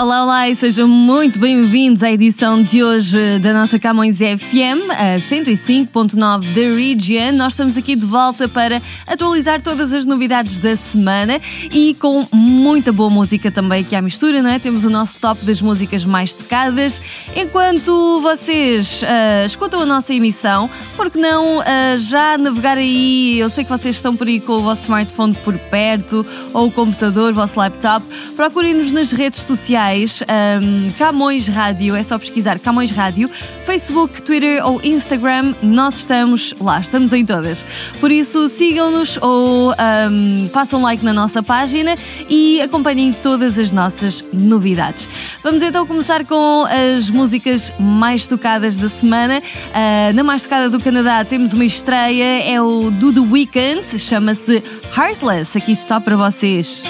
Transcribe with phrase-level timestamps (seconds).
[0.00, 5.18] Olá, olá e sejam muito bem-vindos à edição de hoje da nossa Camões FM, a
[5.18, 7.32] 105.9 da Region.
[7.36, 11.40] Nós estamos aqui de volta para atualizar todas as novidades da semana
[11.72, 14.60] e com muita boa música também aqui à mistura, não é?
[14.60, 17.00] Temos o nosso top das músicas mais tocadas.
[17.34, 21.64] Enquanto vocês uh, escutam a nossa emissão, porque não uh,
[21.98, 23.36] já navegar aí?
[23.36, 26.70] Eu sei que vocês estão por aí com o vosso smartphone por perto ou o
[26.70, 28.06] computador, o vosso laptop.
[28.36, 33.30] Procurem-nos nas redes sociais um, Camões Rádio, é só pesquisar Camões Rádio,
[33.64, 37.64] Facebook, Twitter ou Instagram, nós estamos lá, estamos em todas.
[38.00, 41.96] Por isso, sigam-nos ou um, façam like na nossa página
[42.28, 45.08] e acompanhem todas as nossas novidades.
[45.42, 49.40] Vamos então começar com as músicas mais tocadas da semana.
[49.40, 54.62] Uh, na mais tocada do Canadá temos uma estreia, é o do The Weeknd, chama-se
[54.96, 56.82] Heartless, aqui só para vocês.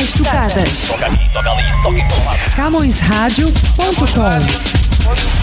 [0.00, 0.88] Mais tocadas.
[2.56, 4.30] CamõesRádio.com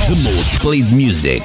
[0.08, 1.44] The most played music.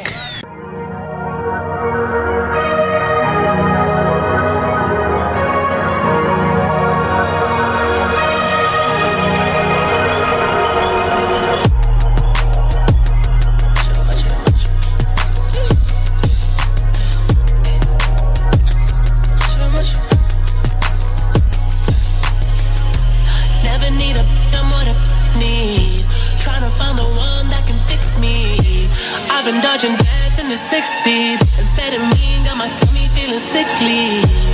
[29.52, 31.38] Been dodging death in the six speed.
[31.38, 34.51] Amphetamine got my stomach feeling sickly.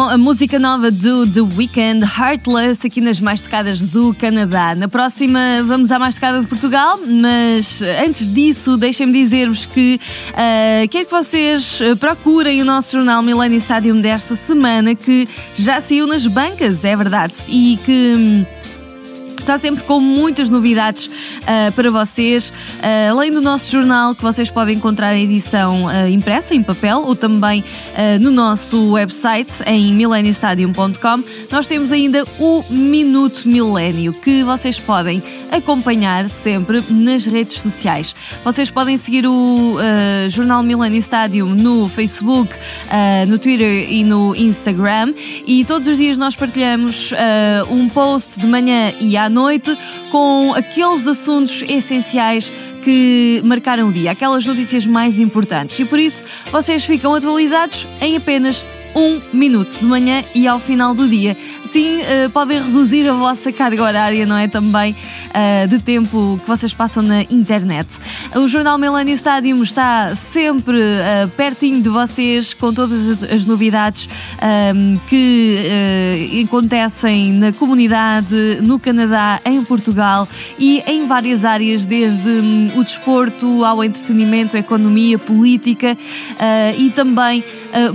[0.00, 4.74] A, música nova do The Weeknd, Heartless, aqui nas mais tocadas do Canadá.
[4.74, 10.00] Na próxima vamos à mais tocada de Portugal, mas antes disso, deixem-me dizer-vos que
[10.36, 15.80] eh, quero que vocês eh, procurem o nosso jornal Millennium Stadium desta semana, que já
[15.80, 18.46] saiu nas bancas, é verdade, e que.
[19.42, 21.10] Está sempre com muitas novidades
[21.44, 26.08] ah, para vocês, Ah, além do nosso jornal que vocês podem encontrar a edição ah,
[26.08, 27.64] impressa em papel ou também
[28.20, 31.24] no nosso website em millenniumstadium.com.
[31.50, 38.14] Nós temos ainda o Minuto Milênio que vocês podem acompanhar sempre nas redes sociais.
[38.44, 39.76] Vocês podem seguir o
[40.28, 42.54] jornal Millennium Stadium no Facebook,
[43.28, 45.12] no Twitter e no Instagram
[45.46, 47.12] e todos os dias nós partilhamos
[47.70, 49.76] um post de manhã e à noite
[50.10, 52.52] com aqueles assuntos essenciais
[52.82, 55.78] que marcaram o dia, aquelas notícias mais importantes.
[55.78, 58.64] E por isso vocês ficam atualizados em apenas
[58.94, 61.36] um minuto de manhã e ao final do dia.
[61.72, 64.46] Assim eh, podem reduzir a vossa carga horária, não é?
[64.46, 64.94] Também
[65.32, 67.88] eh, de tempo que vocês passam na internet.
[68.36, 74.06] O Jornal Millennium Stadium está sempre eh, pertinho de vocês com todas as- novidades
[74.38, 80.28] ahm, que eh, acontecem na comunidade, no Canadá, em Portugal
[80.58, 85.96] e em várias áreas, desde hum, o desporto ao entretenimento, economia, política
[86.76, 87.42] e também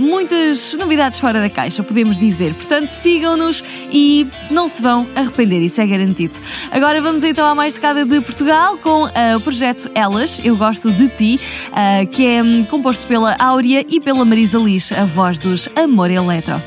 [0.00, 2.52] muitas novidades fora da caixa, podemos dizer.
[2.54, 6.36] Portanto, sigam-nos e não se vão arrepender, isso é garantido.
[6.70, 10.90] Agora vamos então à mais tocada de Portugal com uh, o projeto Elas, Eu Gosto
[10.92, 15.38] de Ti, uh, que é um, composto pela Áurea e pela Marisa Liz, a voz
[15.38, 16.62] dos Amor Eletro.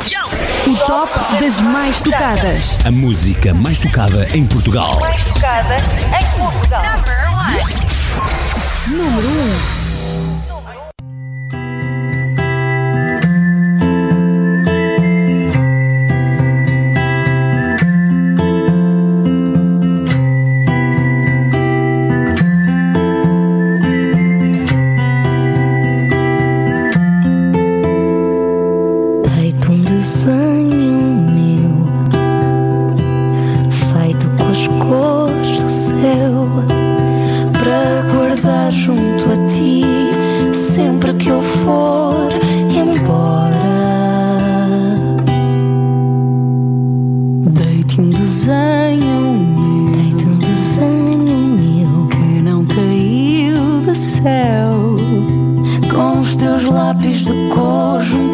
[0.68, 2.78] O top das mais tocadas.
[2.86, 5.00] A música mais tocada em Portugal.
[5.00, 6.84] Mais tocada em Portugal.
[8.88, 9.28] Número
[9.78, 9.81] 1.
[56.92, 58.31] лапиш за кожен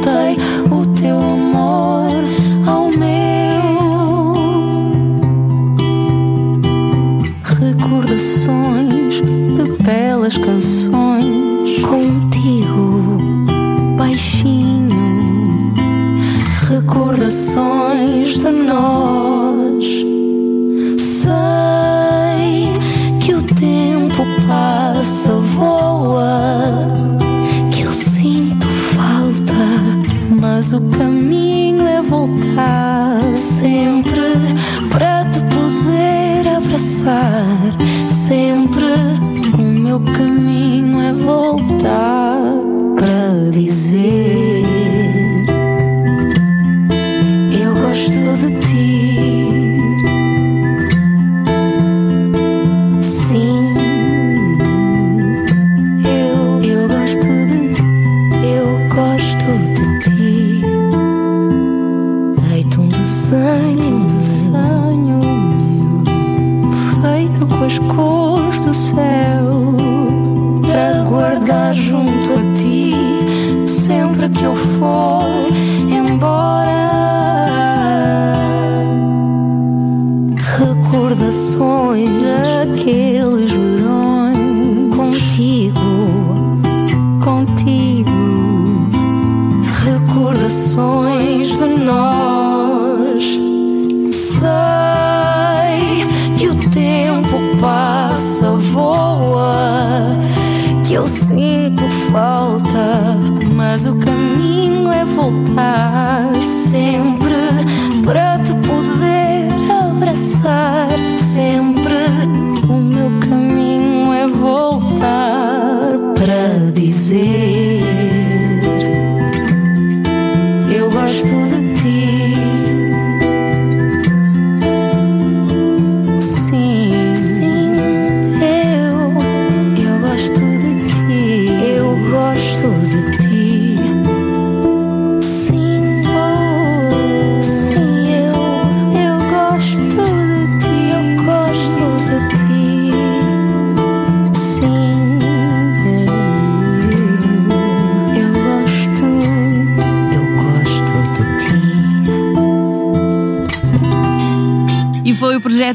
[112.69, 117.47] o meu caminho é voltar para dizer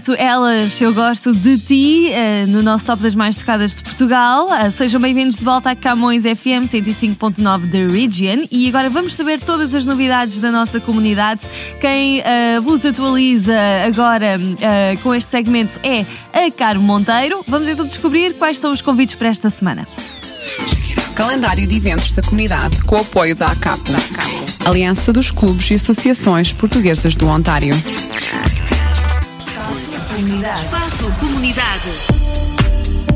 [0.02, 4.49] projeto Elas, Eu Gosto de Ti, uh, no nosso top das mais tocadas de Portugal.
[4.49, 8.44] Uh, sejam bem-vindos de volta a Camões FM 105.9 da Region.
[8.50, 11.42] E agora vamos saber todas as novidades da nossa comunidade.
[11.80, 13.54] Quem uh, vos atualiza
[13.87, 14.35] agora
[15.02, 17.42] com este segmento é a Caro Monteiro.
[17.47, 19.87] Vamos então descobrir quais são os convites para esta semana.
[21.14, 24.42] Calendário de eventos da comunidade com o apoio da ACAP, da ACAP.
[24.64, 27.75] Aliança dos Clubes e Associações Portuguesas do Ontário.
[30.14, 31.90] Espaço Comunidade.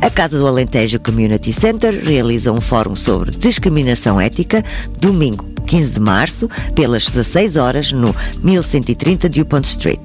[0.00, 4.64] A Casa do Alentejo Community Center realiza um fórum sobre discriminação ética
[4.98, 10.00] domingo 15 de março, pelas 16 horas, no 1130 Dupont Street.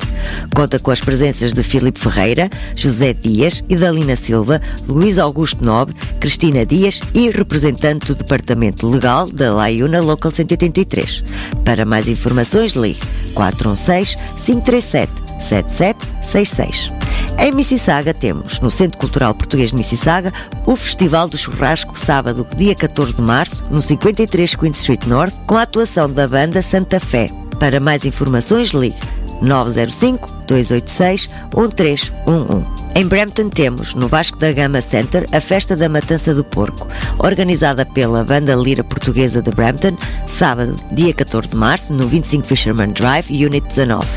[0.56, 6.64] Conta com as presenças de Filipe Ferreira, José Dias, Idalina Silva, Luís Augusto Nobre, Cristina
[6.64, 11.24] Dias e representante do Departamento Legal da Laiuna Local 183.
[11.64, 13.00] Para mais informações, ligue
[13.34, 17.05] 416 537 7766.
[17.38, 20.32] Em Mississauga temos, no Centro Cultural Português de Mississauga,
[20.65, 25.58] o Festival do Churrasco, sábado, dia 14 de março, no 53 Queen Street North, com
[25.58, 27.27] a atuação da banda Santa Fé.
[27.60, 28.96] Para mais informações, ligue
[29.42, 32.75] 905 286 1311.
[32.96, 36.88] Em Brampton temos, no Vasco da Gama Center, a Festa da Matança do Porco,
[37.18, 42.89] organizada pela Banda Lira Portuguesa de Brampton, sábado, dia 14 de março, no 25 Fisherman
[42.89, 44.08] Drive, Unit 19.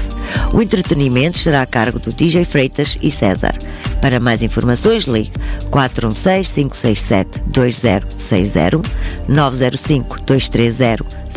[0.52, 3.56] O entretenimento será a cargo do DJ Freitas e César.
[4.00, 5.32] Para mais informações, ligue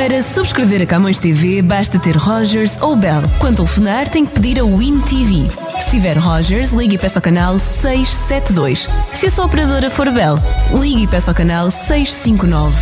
[0.09, 3.21] Para subscrever a Camões TV, basta ter Rogers ou Bell.
[3.39, 5.47] Quando telefonar, tem que pedir a Win TV.
[5.83, 8.89] Se tiver Rogers, ligue e peça ao canal 672.
[9.13, 10.37] Se a sua operadora for Bell,
[10.81, 12.75] ligue e peça ao canal 659.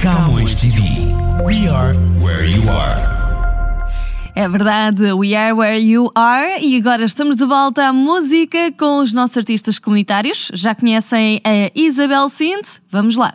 [0.00, 0.80] Camões TV.
[1.44, 3.00] We are where you are.
[4.36, 9.00] É verdade, we are where you are e agora estamos de volta à música com
[9.00, 10.52] os nossos artistas comunitários.
[10.54, 12.78] Já conhecem a Isabel Sint?
[12.92, 13.34] Vamos lá.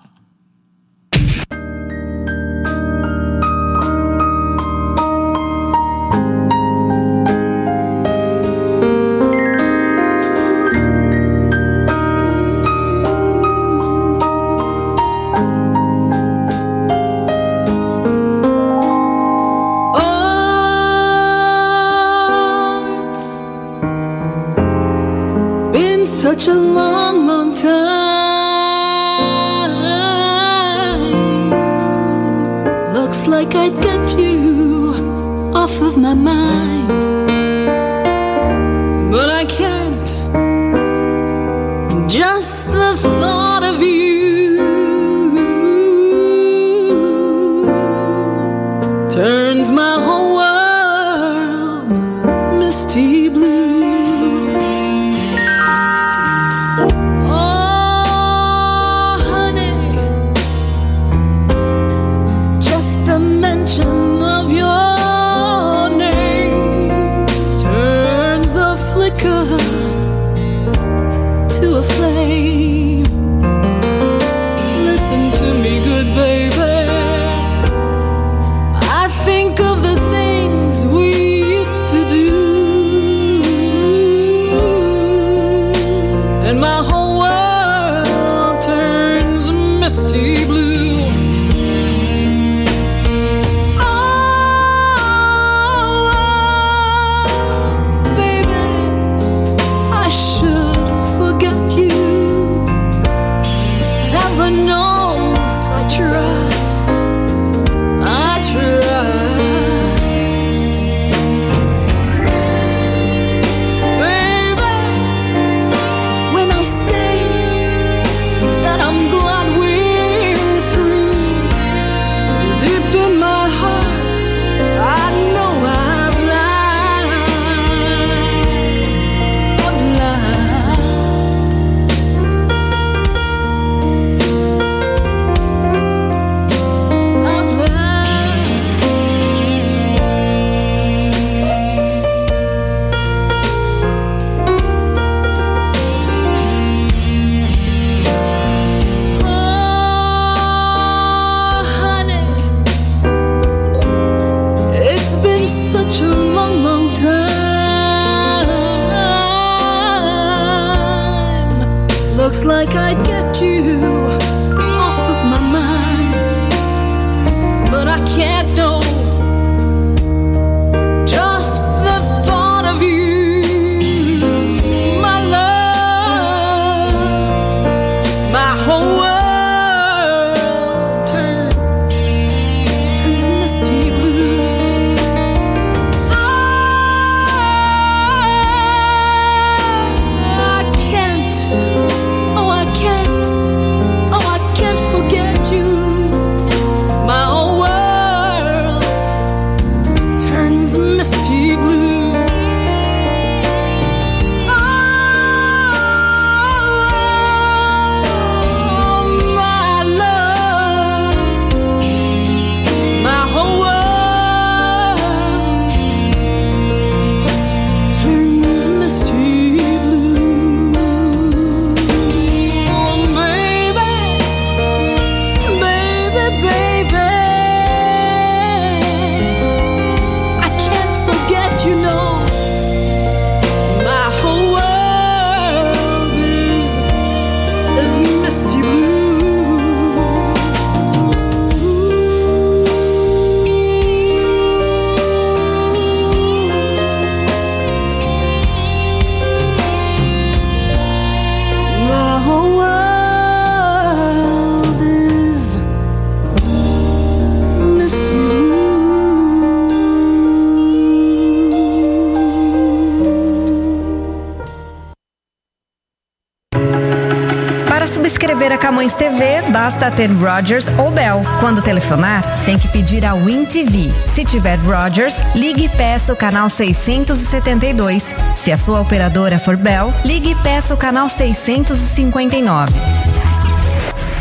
[268.85, 271.19] Camões TV, basta ter Rogers ou Bell.
[271.39, 273.89] Quando telefonar, tem que pedir a Win TV.
[274.07, 278.13] Se tiver Rogers, ligue e peça o canal 672.
[278.35, 282.71] Se a sua operadora for Bell, ligue e peça o canal 659.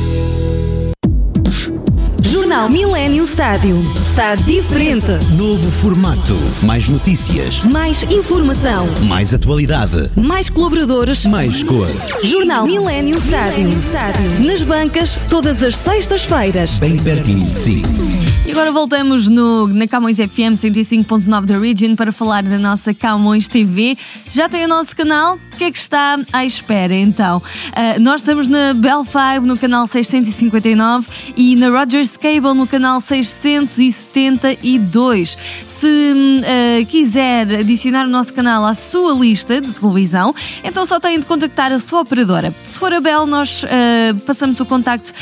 [2.62, 3.83] Jornal Millennium Stádio.
[4.07, 5.11] Está diferente.
[5.37, 6.35] Novo formato.
[6.62, 7.61] Mais notícias.
[7.64, 8.87] Mais informação.
[9.09, 10.11] Mais atualidade.
[10.14, 11.27] Mais colaboradores.
[11.27, 11.88] Mais cor.
[12.22, 13.68] Jornal Millennium Stádio.
[14.46, 16.79] Nas bancas, todas as sextas-feiras.
[16.79, 17.83] Bem pertinho de si.
[18.46, 23.48] E agora voltamos no, na Camões FM 105.9 da Region para falar da nossa Camões
[23.48, 23.96] TV.
[24.31, 25.38] Já tem o nosso canal?
[25.53, 27.38] O que é que está à espera então?
[27.38, 33.01] Uh, nós estamos na Bell 5 no canal 659 e na Rogers Cable no canal
[33.01, 35.37] 672.
[35.83, 41.21] Se uh, quiser adicionar o nosso canal à sua lista de televisão, então só tem
[41.21, 42.55] de contactar a sua operadora.
[42.62, 43.67] Se for a Bell, nós uh,
[44.27, 45.12] passamos o contacto,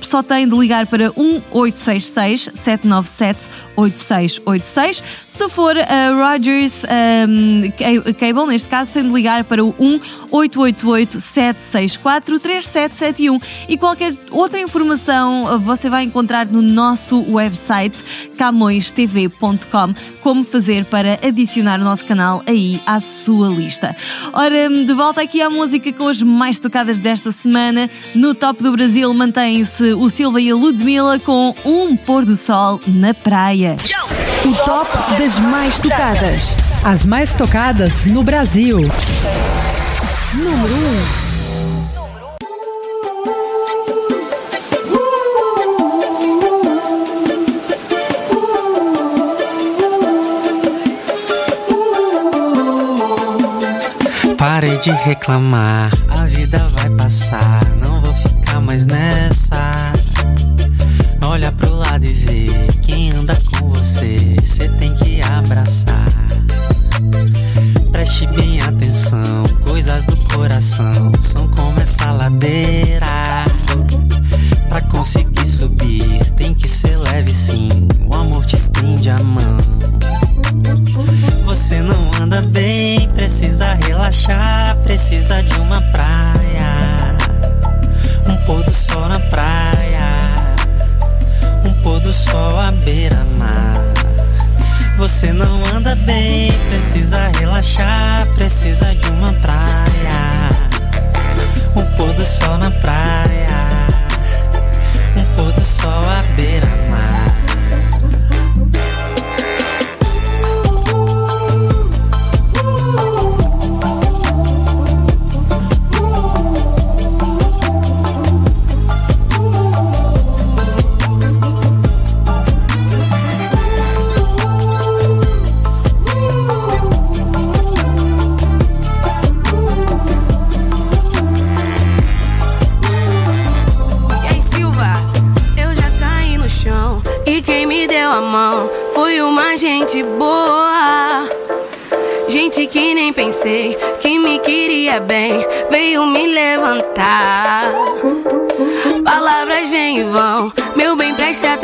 [0.00, 5.02] só tem de ligar para 1866 797 8686.
[5.26, 6.84] Se for a Rogers
[7.28, 7.70] um,
[8.18, 14.60] Cable, neste caso, tem de ligar para o 1 888 764 3771 e qualquer outra
[14.60, 17.98] informação você vai encontrar no nosso website
[18.36, 23.94] camõestv.com como fazer para adicionar o nosso canal aí à sua lista.
[24.32, 27.90] Ora, de volta aqui à música com as mais tocadas desta semana.
[28.14, 32.80] No top do Brasil mantém-se o Silva e a Ludmilla com um pôr do sol
[32.86, 33.76] na praia.
[34.44, 36.71] O top das mais tocadas.
[36.84, 38.80] As mais tocadas no Brasil.
[40.34, 41.22] Número 1.
[54.36, 59.92] Parei de reclamar, a vida vai passar, não vou ficar mais nessa.
[61.22, 62.48] Olha pro lado e vê
[62.82, 66.41] quem anda com você, você tem que abraçar.
[68.02, 73.44] Preste bem atenção, coisas do coração são como essa ladeira.
[74.68, 77.68] Pra conseguir subir, tem que ser leve sim,
[78.04, 79.56] o amor te estende a mão.
[81.44, 87.16] Você não anda bem, precisa relaxar, precisa de uma praia.
[88.26, 90.34] Um pôr do sol na praia,
[91.64, 94.01] um pôr do sol à beira-mar.
[94.96, 100.50] Você não anda bem, precisa relaxar, precisa de uma praia.
[101.74, 103.88] Um pôr do sol na praia,
[105.16, 106.81] um pôr do sol à beira-mar.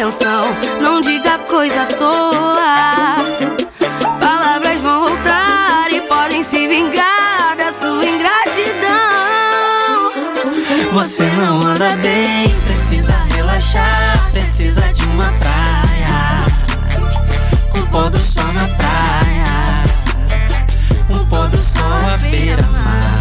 [0.08, 0.56] Atenção.
[0.80, 3.16] Não diga coisa à toa.
[4.18, 8.88] Palavras vão voltar e podem se vingar da sua ingratidão.
[10.92, 16.44] Você não anda bem, precisa relaxar, precisa de uma praia.
[17.74, 19.82] Um pôr do sol na praia,
[21.10, 23.20] um pôr do sol à beira-mar.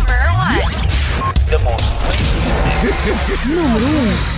[3.43, 3.87] Número
[4.33, 4.36] 1.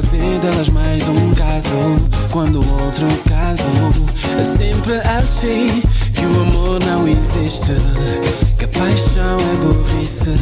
[0.00, 1.68] Fazer delas mais um caso.
[2.32, 3.92] Quando outro casou,
[4.36, 5.70] eu sempre achei
[6.12, 7.74] que o amor não existe,
[8.58, 10.32] que a paixão é burrice.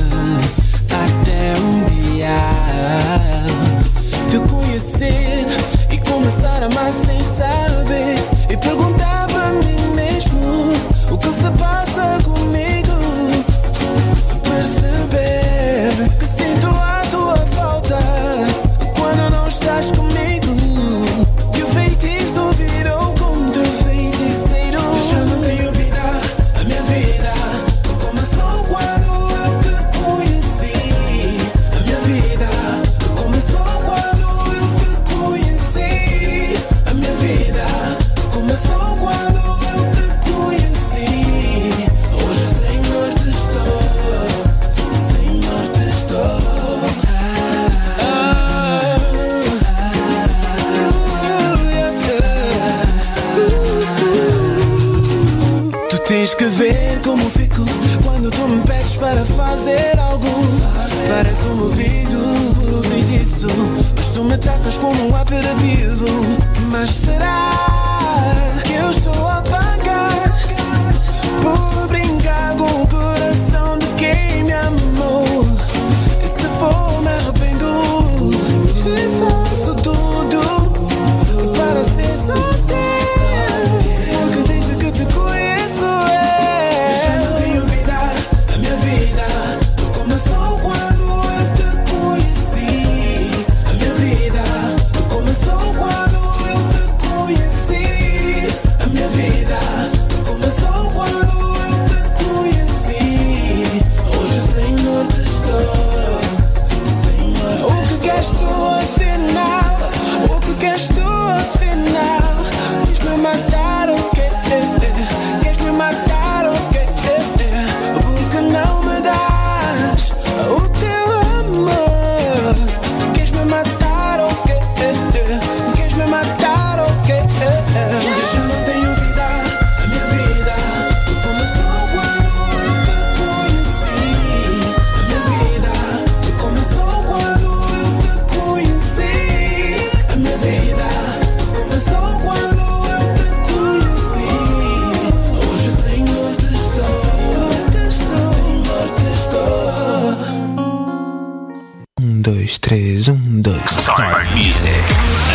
[152.23, 153.65] Dois, três, um, dois.
[153.65, 154.71] Start Music.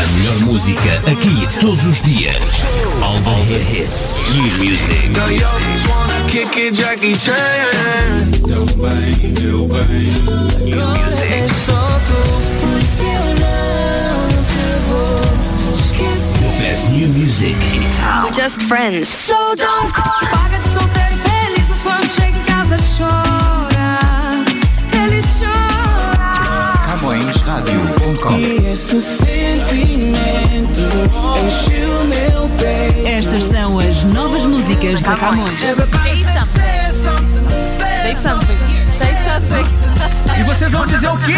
[0.01, 2.41] A melhor música aqui todos os dias.
[3.03, 4.15] All the hits.
[4.31, 5.11] New music.
[6.31, 7.35] Kick it, Jackie Chan.
[8.77, 10.13] Bem, deu bem.
[10.63, 11.27] New music.
[16.39, 18.23] The best new music in town.
[18.23, 19.09] We're just friends.
[19.09, 20.29] So don't call.
[20.29, 23.99] Paga de solteiro feliz, mas quando chega em casa chora.
[24.93, 26.16] Ele chora.
[26.87, 30.79] CamõesRádio.com E esse sentimento
[31.45, 33.05] encheu meu peito.
[33.05, 35.59] Estas são as novas músicas da Camões.
[35.59, 35.75] Say
[38.15, 38.57] something.
[38.89, 39.65] Say something.
[40.39, 41.33] E vocês vão dizer o quê?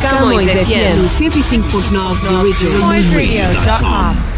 [0.00, 2.88] Camões FM 105.9 do Original.
[2.88, 4.35] Radio.com.